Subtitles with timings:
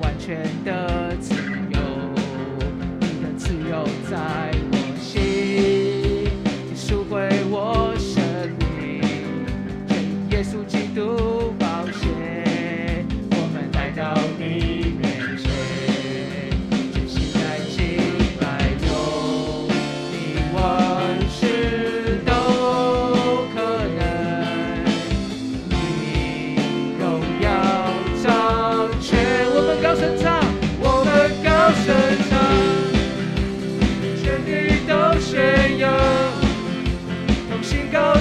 [0.00, 0.99] 完全的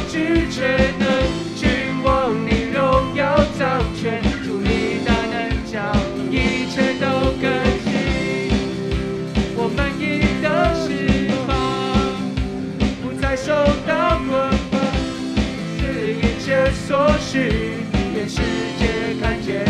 [0.07, 1.07] 拒绝能
[1.55, 1.69] 君
[2.03, 5.93] 往，你荣耀掌权，祝你大能将
[6.31, 7.05] 一切都
[7.39, 7.43] 更
[7.83, 7.87] 新。
[9.55, 10.01] 我满意
[10.41, 10.87] 的释
[11.45, 11.49] 放，
[13.01, 13.53] 不再受
[13.85, 14.29] 到捆
[14.71, 14.79] 绑，
[15.77, 15.81] 实
[16.15, 17.35] 一切所需，
[18.15, 18.41] 愿世
[18.79, 18.81] 界
[19.21, 19.68] 看见。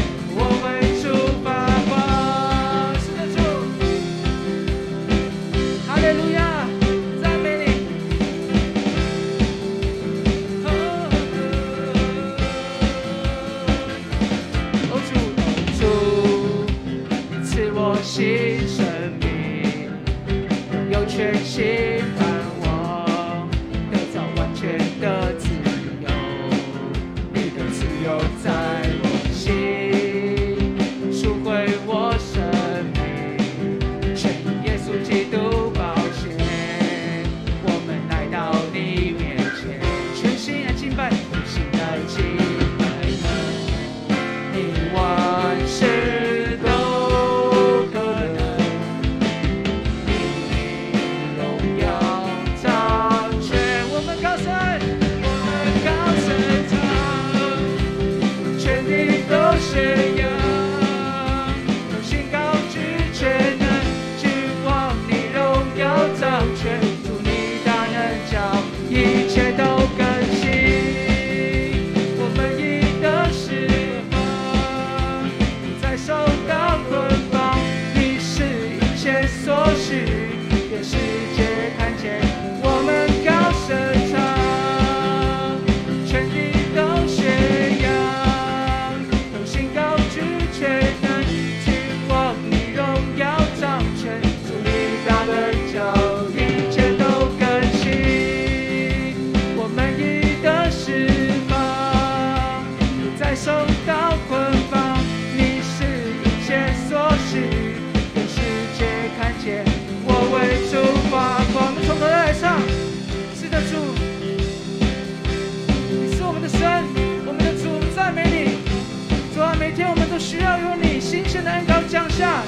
[122.20, 122.44] 下。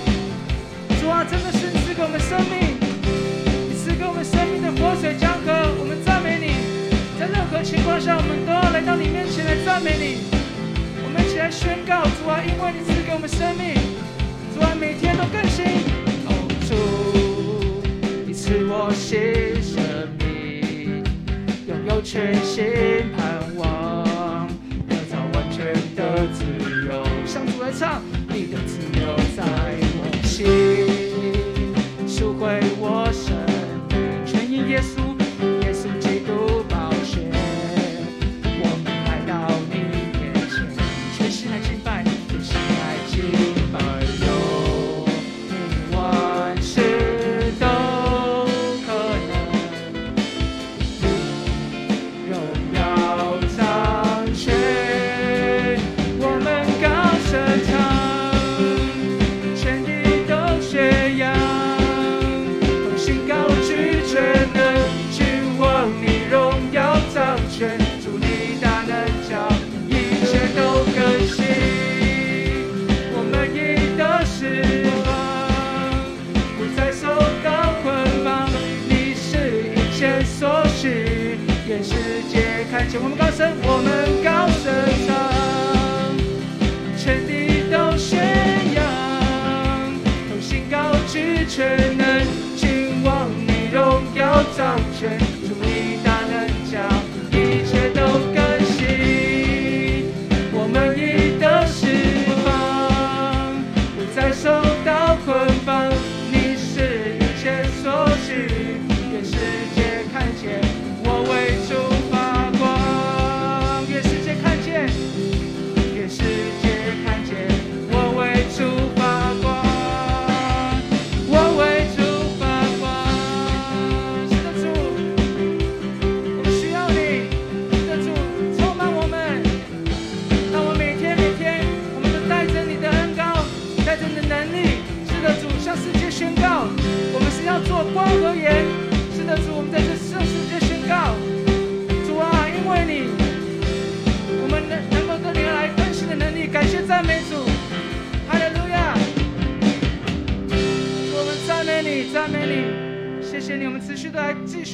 [1.00, 2.76] 主啊，真的是你赐给我们生命，
[3.70, 5.48] 你赐给我们生命的活水江河，
[5.80, 6.60] 我们赞美你。
[7.18, 10.28] 在任何情况下，我们都要来到你面前来赞美你。
[11.06, 13.80] 我们一起来宣告，主啊，因为你赐给我们生命，
[14.54, 15.64] 主啊，每天都更新。
[16.28, 16.36] 哦，
[16.68, 16.76] 主，
[18.28, 19.80] 你赐我新生
[20.20, 21.02] 命，
[21.66, 23.11] 拥有全新。
[82.92, 84.01] 请我们高声，我们。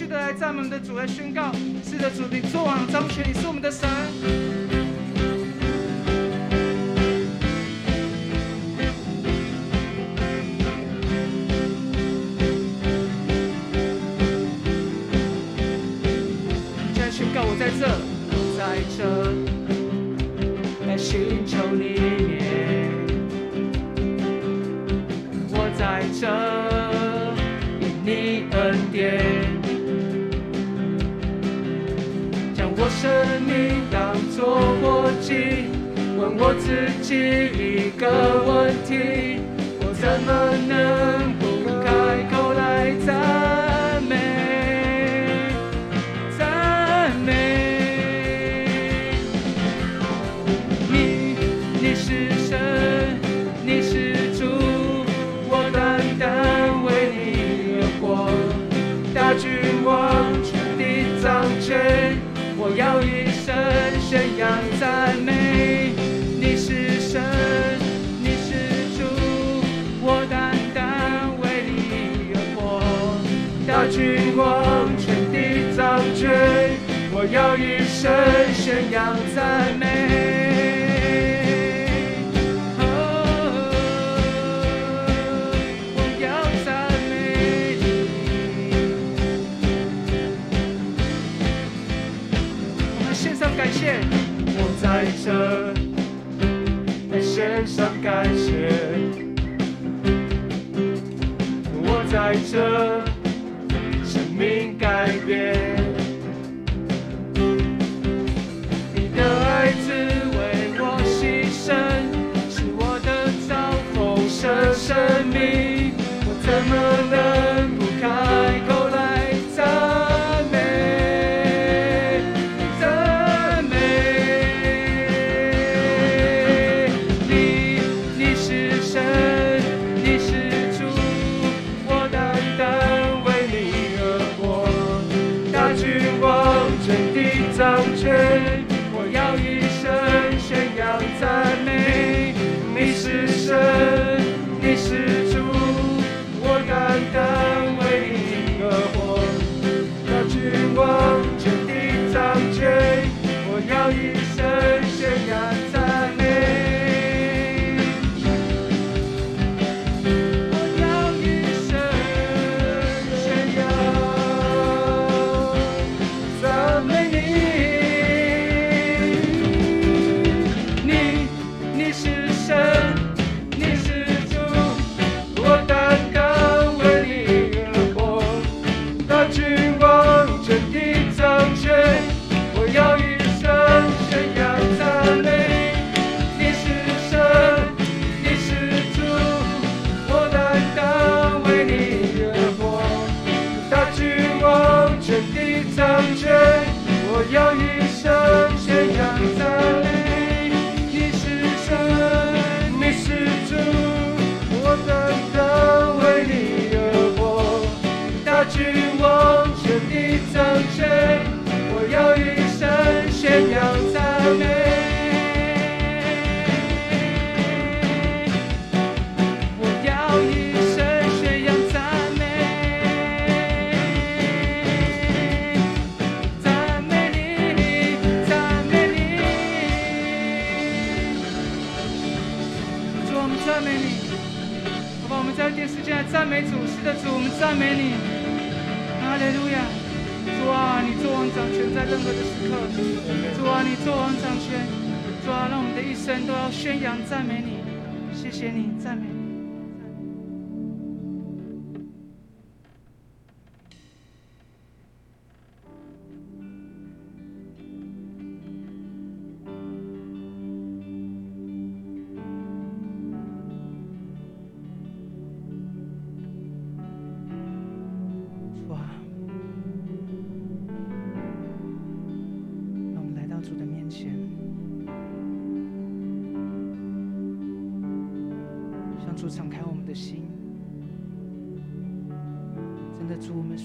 [0.07, 1.51] 的来赞美我们的主来宣告。
[1.83, 4.37] 是的，主你作王掌权，你是我们的神。
[36.27, 38.07] 问我自己一个
[38.45, 39.39] 问题
[39.79, 41.37] 我怎么能
[77.19, 78.13] 我要一生
[78.53, 79.85] 宣扬赞美。
[85.95, 86.29] 我要
[86.63, 86.69] 赞
[87.09, 87.85] 美你
[92.93, 93.97] 我们上感谢。
[94.59, 94.85] 我在
[95.25, 95.25] 这
[97.09, 98.45] 在线上感谢。
[101.81, 102.53] 我在这
[104.05, 105.66] 生命改变。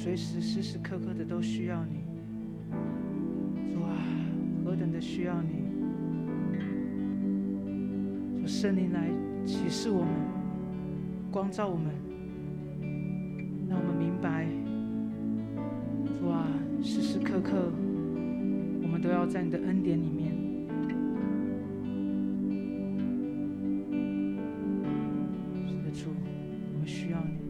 [0.03, 2.03] 随时时时刻刻的都需要你，
[3.73, 3.95] 主啊，
[4.65, 5.63] 何等的需要你！
[8.41, 9.09] 主圣灵来
[9.45, 10.11] 启示我们，
[11.31, 11.93] 光照我们，
[13.69, 14.45] 让我们明白，
[16.19, 16.49] 主啊，
[16.83, 17.71] 时时刻刻
[18.83, 20.33] 我们都要在你的恩典里面。
[25.69, 26.11] 是的，主，
[26.75, 27.42] 我们需要你。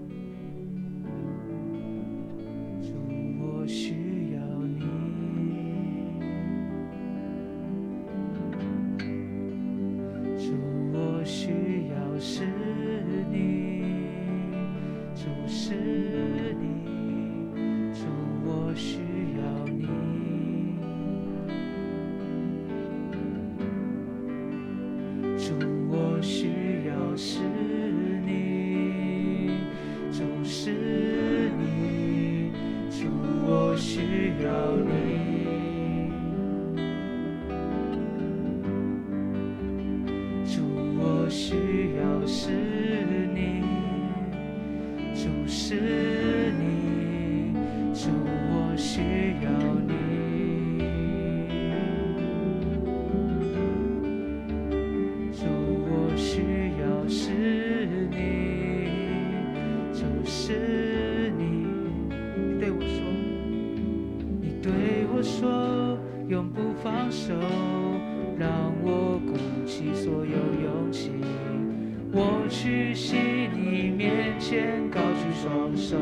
[75.93, 75.99] 手。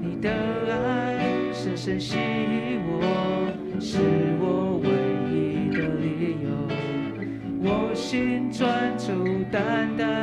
[0.00, 3.02] 你的爱深深吸引我
[3.78, 3.98] 是
[4.40, 4.88] 我唯
[5.30, 6.06] 一的理
[6.42, 6.48] 由。
[7.60, 10.15] 我心专注淡淡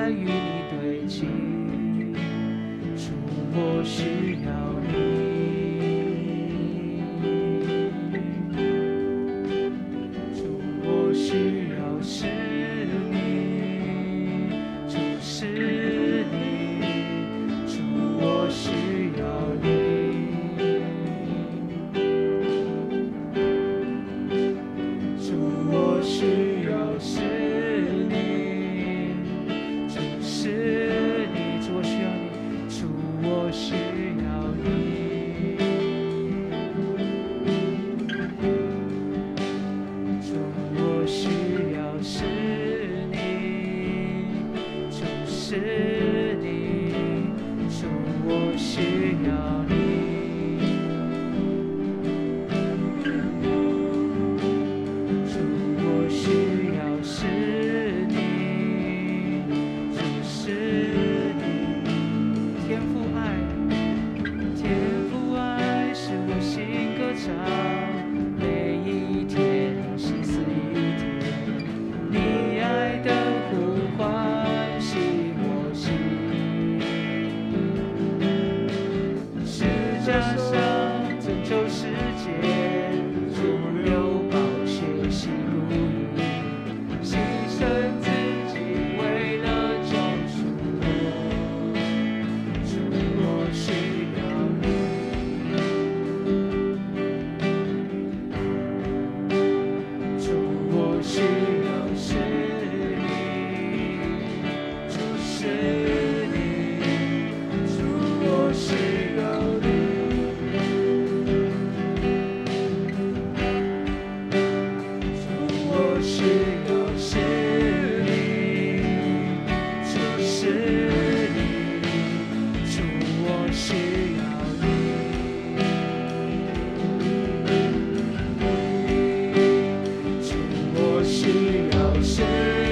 [132.01, 132.62] 是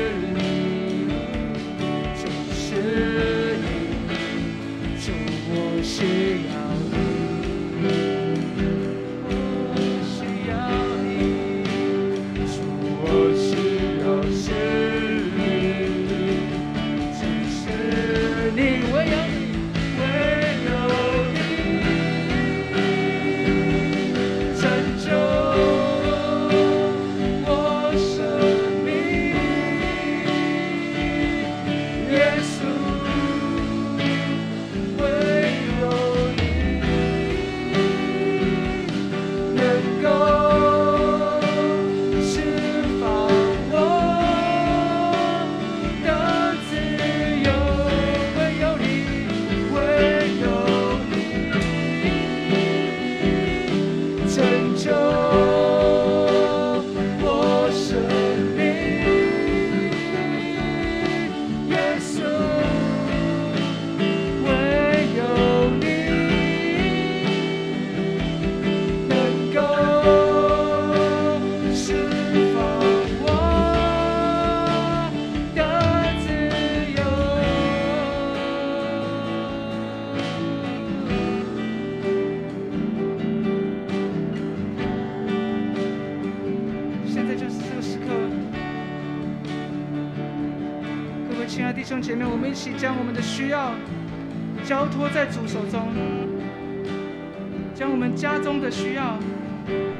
[98.21, 99.17] 家中的需要，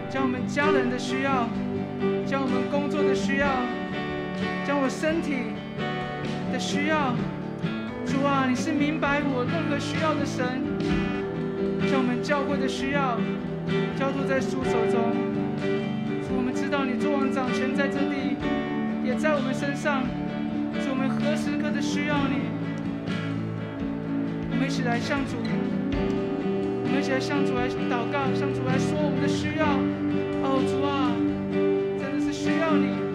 [0.08, 1.50] 将我们家人的需要，
[2.24, 3.48] 将我们工作的需要，
[4.64, 5.38] 将我身体
[6.54, 7.16] 的需要。
[8.06, 10.62] 主啊，你是明白我任何需要的神。
[11.90, 13.18] 将我们教会的需要
[13.98, 15.02] 交托在主手中。
[16.22, 18.38] 主，我们知道你作王掌权在这地，
[19.04, 20.04] 也在我们身上。
[20.78, 22.54] 主，我们何时刻的需要你？
[24.52, 25.38] 我们一起来向主，
[26.92, 29.66] 我们一起来向主来祷告，向主来说我们的需要。
[30.44, 31.16] 哦，主啊，
[31.98, 33.11] 真的是需要你。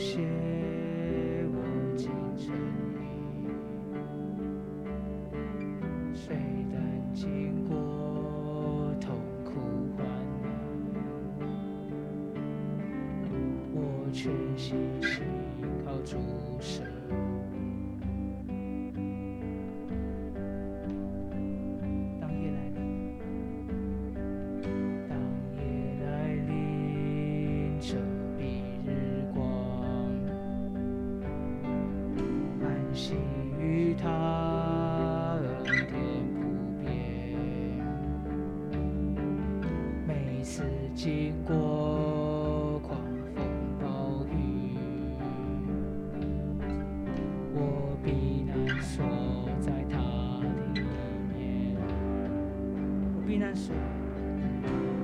[0.00, 0.29] ocean.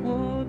[0.07, 0.47] 我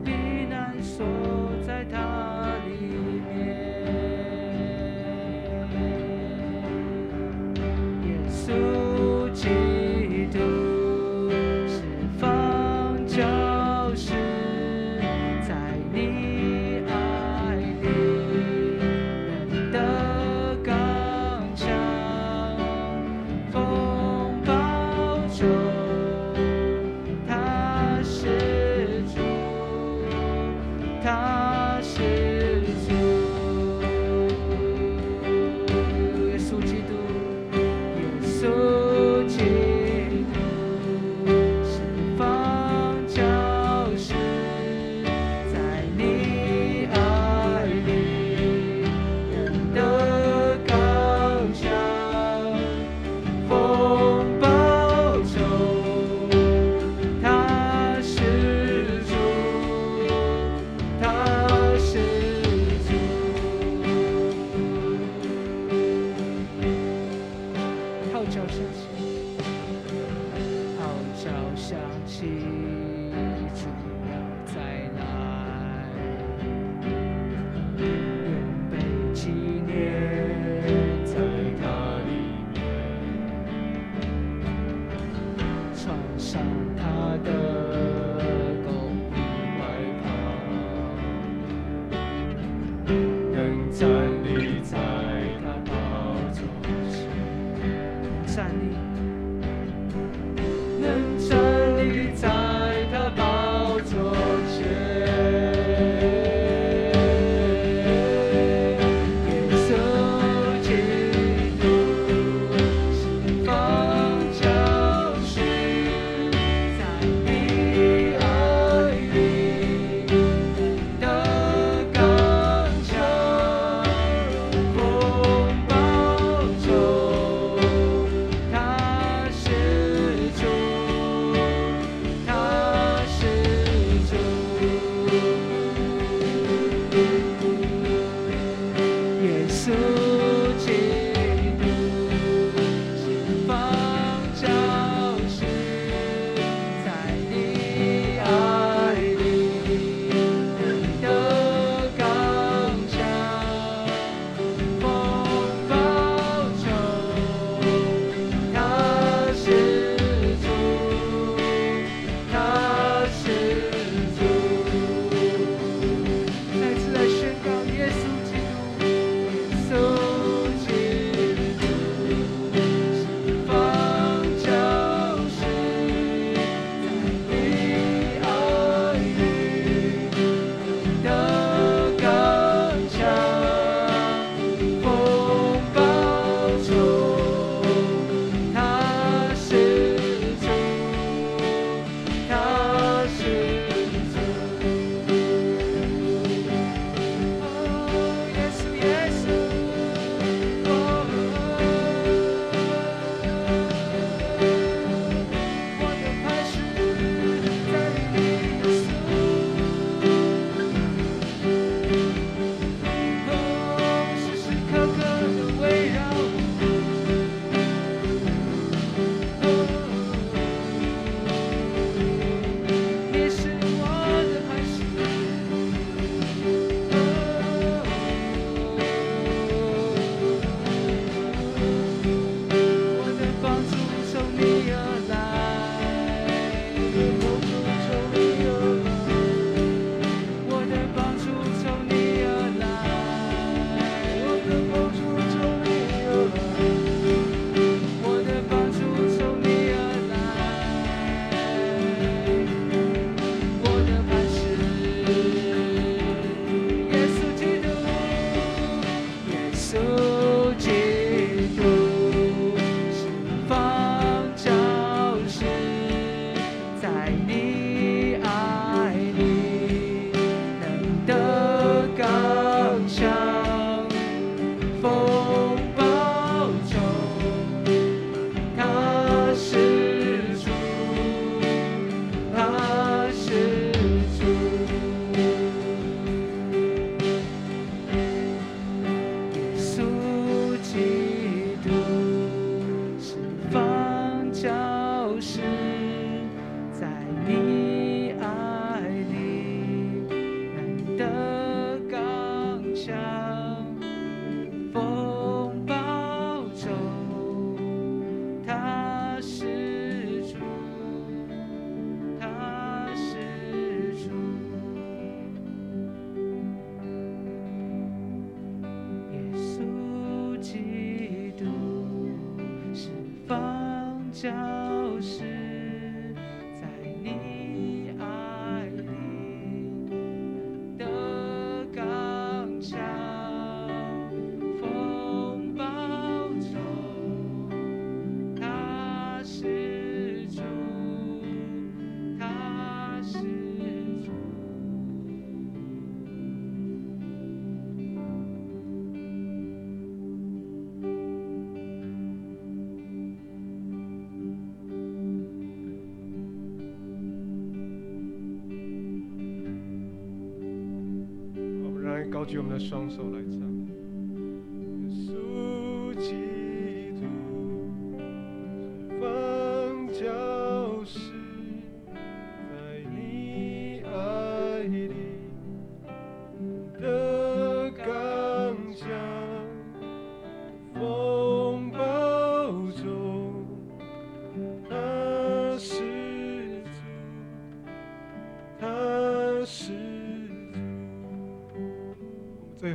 [362.28, 363.47] 举我们的双手来唱。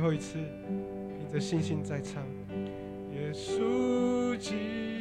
[0.03, 0.37] 后一次
[1.17, 2.21] 凭着信心再唱。
[3.13, 4.92] 耶稣基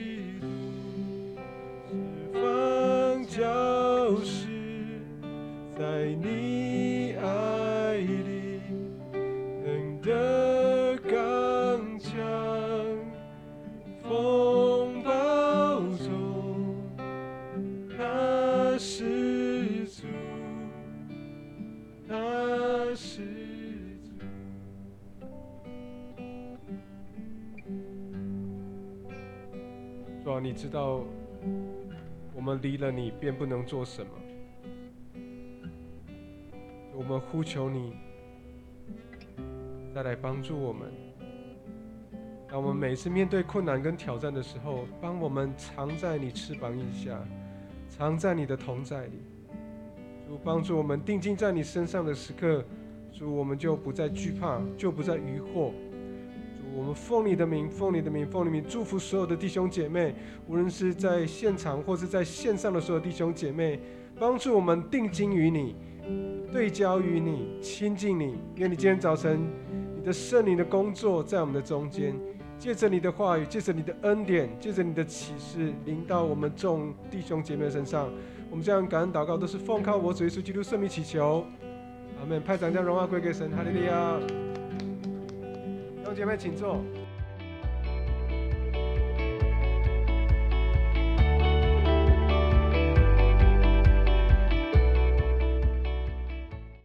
[32.82, 34.10] 了你便不能做什么，
[36.92, 37.94] 我们呼求你
[39.94, 40.92] 再来帮助我们。
[42.48, 47.24] 当我们每次面对困难跟挑战的时候，帮我们藏在你翅膀以下，
[47.88, 49.22] 藏在你的同在里。
[50.26, 52.64] 主帮助我们定睛在你身上的时刻，
[53.12, 55.70] 主我们就不再惧怕，就不再疑惑。
[56.94, 60.14] 奉你的名，奉你的名，奉你的名，祝福所有的弟兄姐妹，
[60.46, 63.80] 无论是在现场或是在线上的所有弟兄姐妹，
[64.18, 65.74] 帮助我们定睛于你，
[66.52, 68.38] 对焦于你，亲近你。
[68.56, 69.40] 愿你今天早晨
[69.96, 72.14] 你的圣灵的工作在我们的中间，
[72.58, 78.08] 借着你的话语，借着你的恩典，借着你的启示，临到我们众弟兄姐妹身上。
[78.50, 81.44] 我们这样感恩祷告，都是奉靠我主耶稣基督圣名祈求，
[82.20, 82.42] 阿门。
[82.42, 84.51] 派长将荣耀归给神，哈利路亚。
[86.14, 86.82] 姐妹，请坐。